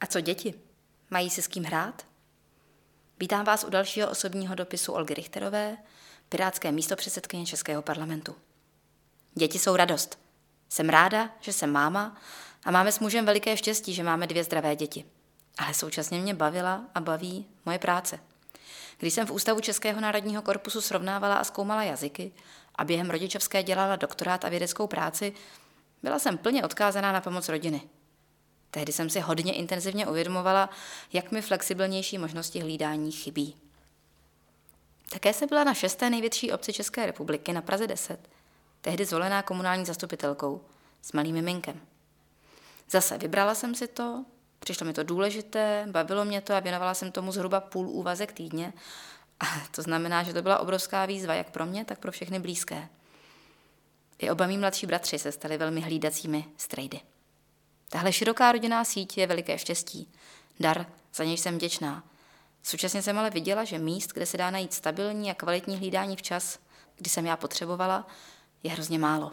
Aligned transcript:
A 0.00 0.06
co 0.06 0.20
děti? 0.20 0.54
Mají 1.10 1.30
se 1.30 1.42
s 1.42 1.46
kým 1.46 1.64
hrát? 1.64 2.06
Vítám 3.20 3.44
vás 3.44 3.64
u 3.64 3.70
dalšího 3.70 4.10
osobního 4.10 4.54
dopisu 4.54 4.92
Olgy 4.92 5.14
Richterové, 5.14 5.76
pirátské 6.28 6.72
místopředsedkyně 6.72 7.46
Českého 7.46 7.82
parlamentu. 7.82 8.36
Děti 9.34 9.58
jsou 9.58 9.76
radost. 9.76 10.18
Jsem 10.68 10.88
ráda, 10.88 11.30
že 11.40 11.52
jsem 11.52 11.72
máma 11.72 12.16
a 12.64 12.70
máme 12.70 12.92
s 12.92 13.00
mužem 13.00 13.26
veliké 13.26 13.56
štěstí, 13.56 13.94
že 13.94 14.02
máme 14.02 14.26
dvě 14.26 14.44
zdravé 14.44 14.76
děti. 14.76 15.04
Ale 15.58 15.74
současně 15.74 16.20
mě 16.20 16.34
bavila 16.34 16.84
a 16.94 17.00
baví 17.00 17.46
moje 17.66 17.78
práce. 17.78 18.20
Když 18.98 19.14
jsem 19.14 19.26
v 19.26 19.32
Ústavu 19.32 19.60
Českého 19.60 20.00
národního 20.00 20.42
korpusu 20.42 20.80
srovnávala 20.80 21.34
a 21.34 21.44
zkoumala 21.44 21.82
jazyky 21.82 22.32
a 22.74 22.84
během 22.84 23.10
rodičovské 23.10 23.62
dělala 23.62 23.96
doktorát 23.96 24.44
a 24.44 24.48
vědeckou 24.48 24.86
práci, 24.86 25.32
byla 26.02 26.18
jsem 26.18 26.38
plně 26.38 26.64
odkázaná 26.64 27.12
na 27.12 27.20
pomoc 27.20 27.48
rodiny. 27.48 27.82
Tehdy 28.70 28.92
jsem 28.92 29.10
si 29.10 29.20
hodně 29.20 29.52
intenzivně 29.52 30.06
uvědomovala, 30.06 30.70
jak 31.12 31.32
mi 31.32 31.42
flexibilnější 31.42 32.18
možnosti 32.18 32.60
hlídání 32.60 33.12
chybí. 33.12 33.56
Také 35.10 35.32
se 35.32 35.46
byla 35.46 35.64
na 35.64 35.74
šesté 35.74 36.10
největší 36.10 36.52
obci 36.52 36.72
České 36.72 37.06
republiky 37.06 37.52
na 37.52 37.62
Praze 37.62 37.86
10, 37.86 38.28
tehdy 38.80 39.04
zvolená 39.04 39.42
komunální 39.42 39.84
zastupitelkou 39.84 40.60
s 41.02 41.12
malým 41.12 41.34
miminkem. 41.34 41.80
Zase 42.90 43.18
vybrala 43.18 43.54
jsem 43.54 43.74
si 43.74 43.88
to, 43.88 44.24
přišlo 44.58 44.86
mi 44.86 44.92
to 44.92 45.02
důležité, 45.02 45.86
bavilo 45.90 46.24
mě 46.24 46.40
to 46.40 46.54
a 46.54 46.60
věnovala 46.60 46.94
jsem 46.94 47.12
tomu 47.12 47.32
zhruba 47.32 47.60
půl 47.60 47.88
úvazek 47.88 48.32
týdně. 48.32 48.72
A 49.40 49.46
to 49.70 49.82
znamená, 49.82 50.22
že 50.22 50.32
to 50.32 50.42
byla 50.42 50.58
obrovská 50.58 51.06
výzva 51.06 51.34
jak 51.34 51.50
pro 51.50 51.66
mě, 51.66 51.84
tak 51.84 51.98
pro 51.98 52.12
všechny 52.12 52.38
blízké. 52.38 52.88
I 54.18 54.30
oba 54.30 54.46
mý 54.46 54.58
mladší 54.58 54.86
bratři 54.86 55.18
se 55.18 55.32
stali 55.32 55.58
velmi 55.58 55.80
hlídacími 55.80 56.44
strejdy. 56.56 57.00
Tahle 57.88 58.12
široká 58.12 58.52
rodinná 58.52 58.84
síť 58.84 59.18
je 59.18 59.26
veliké 59.26 59.58
štěstí. 59.58 60.12
Dar, 60.60 60.86
za 61.14 61.24
něj 61.24 61.36
jsem 61.36 61.54
vděčná. 61.54 62.04
Současně 62.62 63.02
jsem 63.02 63.18
ale 63.18 63.30
viděla, 63.30 63.64
že 63.64 63.78
míst, 63.78 64.12
kde 64.12 64.26
se 64.26 64.36
dá 64.36 64.50
najít 64.50 64.74
stabilní 64.74 65.30
a 65.30 65.34
kvalitní 65.34 65.76
hlídání 65.76 66.16
včas, 66.16 66.58
kdy 66.96 67.10
jsem 67.10 67.26
já 67.26 67.36
potřebovala, 67.36 68.06
je 68.62 68.70
hrozně 68.70 68.98
málo. 68.98 69.32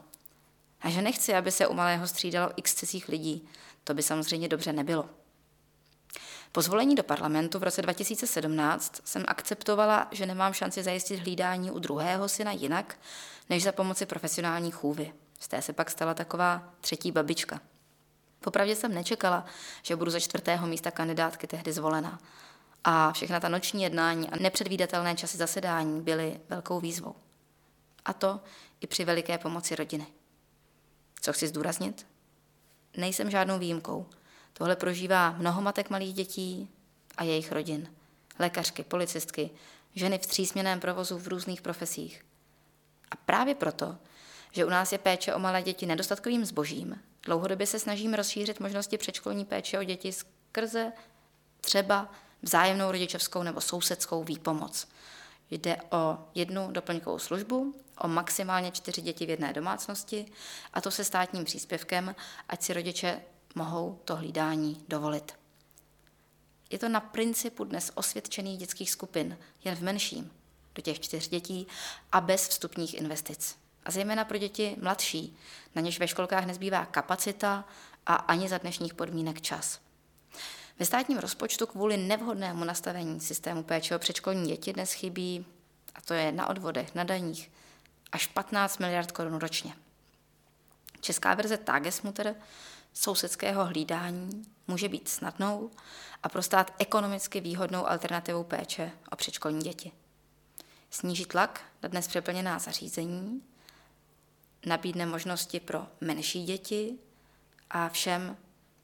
A 0.81 0.89
že 0.89 1.01
nechci, 1.01 1.33
aby 1.33 1.51
se 1.51 1.67
u 1.67 1.73
malého 1.73 2.07
střídalo 2.07 2.51
x 2.55 2.73
cizích 2.73 3.07
lidí, 3.09 3.49
to 3.83 3.93
by 3.93 4.03
samozřejmě 4.03 4.47
dobře 4.47 4.73
nebylo. 4.73 5.09
Po 6.51 6.61
zvolení 6.61 6.95
do 6.95 7.03
parlamentu 7.03 7.59
v 7.59 7.63
roce 7.63 7.81
2017 7.81 9.01
jsem 9.05 9.23
akceptovala, 9.27 10.07
že 10.11 10.25
nemám 10.25 10.53
šanci 10.53 10.83
zajistit 10.83 11.19
hlídání 11.19 11.71
u 11.71 11.79
druhého 11.79 12.29
syna 12.29 12.51
jinak, 12.51 12.99
než 13.49 13.63
za 13.63 13.71
pomoci 13.71 14.05
profesionální 14.05 14.71
chůvy. 14.71 15.13
Z 15.39 15.47
té 15.47 15.61
se 15.61 15.73
pak 15.73 15.89
stala 15.89 16.13
taková 16.13 16.73
třetí 16.81 17.11
babička. 17.11 17.61
Popravdě 18.45 18.75
jsem 18.75 18.93
nečekala, 18.93 19.45
že 19.83 19.95
budu 19.95 20.11
za 20.11 20.19
čtvrtého 20.19 20.67
místa 20.67 20.91
kandidátky 20.91 21.47
tehdy 21.47 21.73
zvolená. 21.73 22.19
A 22.83 23.11
všechna 23.11 23.39
ta 23.39 23.49
noční 23.49 23.83
jednání 23.83 24.29
a 24.29 24.35
nepředvídatelné 24.39 25.15
časy 25.15 25.37
zasedání 25.37 26.01
byly 26.01 26.39
velkou 26.49 26.79
výzvou. 26.79 27.15
A 28.05 28.13
to 28.13 28.39
i 28.81 28.87
při 28.87 29.05
veliké 29.05 29.37
pomoci 29.37 29.75
rodiny. 29.75 30.07
Co 31.21 31.33
chci 31.33 31.47
zdůraznit? 31.47 32.07
Nejsem 32.97 33.31
žádnou 33.31 33.59
výjimkou. 33.59 34.05
Tohle 34.53 34.75
prožívá 34.75 35.31
mnoho 35.31 35.61
matek 35.61 35.89
malých 35.89 36.13
dětí 36.13 36.69
a 37.17 37.23
jejich 37.23 37.51
rodin. 37.51 37.93
Lékařky, 38.39 38.83
policistky, 38.83 39.49
ženy 39.95 40.17
v 40.17 40.27
třísměném 40.27 40.79
provozu 40.79 41.17
v 41.17 41.27
různých 41.27 41.61
profesích. 41.61 42.25
A 43.11 43.15
právě 43.15 43.55
proto, 43.55 43.97
že 44.51 44.65
u 44.65 44.69
nás 44.69 44.91
je 44.91 44.97
péče 44.97 45.33
o 45.33 45.39
malé 45.39 45.63
děti 45.63 45.85
nedostatkovým 45.85 46.45
zbožím, 46.45 46.99
dlouhodobě 47.25 47.67
se 47.67 47.79
snažíme 47.79 48.17
rozšířit 48.17 48.59
možnosti 48.59 48.97
předškolní 48.97 49.45
péče 49.45 49.79
o 49.79 49.83
děti 49.83 50.11
skrze 50.11 50.91
třeba 51.61 52.11
vzájemnou 52.41 52.91
rodičovskou 52.91 53.43
nebo 53.43 53.61
sousedskou 53.61 54.23
výpomoc. 54.23 54.87
Jde 55.51 55.77
o 55.91 56.17
jednu 56.35 56.71
doplňkovou 56.71 57.19
službu, 57.19 57.75
o 57.97 58.07
maximálně 58.07 58.71
čtyři 58.71 59.01
děti 59.01 59.25
v 59.25 59.29
jedné 59.29 59.53
domácnosti 59.53 60.25
a 60.73 60.81
to 60.81 60.91
se 60.91 61.03
státním 61.03 61.45
příspěvkem, 61.45 62.15
ať 62.49 62.63
si 62.63 62.73
rodiče 62.73 63.21
mohou 63.55 63.99
to 64.05 64.15
hlídání 64.15 64.85
dovolit. 64.87 65.33
Je 66.69 66.79
to 66.79 66.89
na 66.89 66.99
principu 66.99 67.63
dnes 67.63 67.91
osvědčených 67.95 68.57
dětských 68.57 68.91
skupin, 68.91 69.37
jen 69.63 69.75
v 69.75 69.81
menším, 69.81 70.31
do 70.75 70.81
těch 70.81 70.99
čtyř 70.99 71.27
dětí 71.27 71.67
a 72.11 72.21
bez 72.21 72.47
vstupních 72.47 72.93
investic. 72.93 73.64
A 73.85 73.91
zejména 73.91 74.25
pro 74.25 74.37
děti 74.37 74.75
mladší, 74.81 75.37
na 75.75 75.81
něž 75.81 75.99
ve 75.99 76.07
školkách 76.07 76.45
nezbývá 76.45 76.85
kapacita 76.85 77.65
a 78.05 78.15
ani 78.15 78.49
za 78.49 78.57
dnešních 78.57 78.93
podmínek 78.93 79.41
čas. 79.41 79.79
Ve 80.79 80.85
státním 80.85 81.17
rozpočtu 81.17 81.67
kvůli 81.67 81.97
nevhodnému 81.97 82.63
nastavení 82.63 83.19
systému 83.19 83.63
péče 83.63 83.95
o 83.95 83.99
předškolní 83.99 84.47
děti 84.47 84.73
dnes 84.73 84.93
chybí, 84.93 85.45
a 85.95 86.01
to 86.01 86.13
je 86.13 86.31
na 86.31 86.47
odvodech, 86.49 86.95
na 86.95 87.03
daních, 87.03 87.51
až 88.11 88.27
15 88.27 88.77
miliard 88.77 89.11
korun 89.11 89.37
ročně. 89.37 89.73
Česká 91.01 91.33
verze 91.33 91.57
Tagesmutter 91.57 92.35
sousedského 92.93 93.65
hlídání 93.65 94.45
může 94.67 94.89
být 94.89 95.09
snadnou 95.09 95.71
a 96.23 96.29
pro 96.29 96.41
stát 96.41 96.73
ekonomicky 96.79 97.39
výhodnou 97.39 97.87
alternativou 97.87 98.43
péče 98.43 98.91
o 99.11 99.15
předškolní 99.15 99.59
děti. 99.59 99.91
Sníží 100.89 101.25
tlak 101.25 101.61
na 101.83 101.89
dnes 101.89 102.07
přeplněná 102.07 102.59
zařízení, 102.59 103.41
nabídne 104.65 105.05
možnosti 105.05 105.59
pro 105.59 105.87
menší 106.01 106.43
děti 106.43 106.97
a 107.69 107.89
všem 107.89 108.37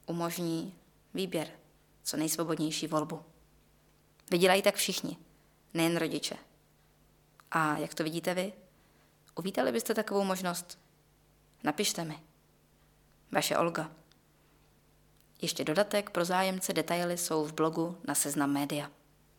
umožní 0.06 0.74
výběr, 1.14 1.48
co 2.04 2.18
nejsvobodnější 2.18 2.88
volbu. 2.88 3.24
Vydělají 4.32 4.62
tak 4.62 4.76
všichni, 4.76 5.18
nejen 5.74 5.98
rodiče. 5.98 6.36
A 7.52 7.78
jak 7.78 7.94
to 7.94 8.04
vidíte 8.04 8.34
vy? 8.34 8.54
Uvítali 9.36 9.72
byste 9.72 9.94
takovou 9.94 10.24
možnost? 10.24 10.80
Napište 11.64 12.04
mi. 12.04 12.20
Vaše 13.32 13.58
Olga. 13.58 13.92
Ještě 15.42 15.64
dodatek 15.64 16.10
pro 16.10 16.26
zájemce 16.26 16.74
detaily 16.74 17.18
jsou 17.18 17.46
v 17.46 17.54
blogu 17.54 17.98
na 18.08 18.16
Seznam 18.16 18.52
Média. 18.52 18.92